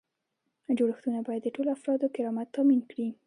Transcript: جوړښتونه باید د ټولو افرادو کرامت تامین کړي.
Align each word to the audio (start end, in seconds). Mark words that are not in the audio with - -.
جوړښتونه 0.77 1.19
باید 1.27 1.41
د 1.43 1.47
ټولو 1.55 1.69
افرادو 1.75 2.07
کرامت 2.15 2.47
تامین 2.55 2.81
کړي. 2.91 3.07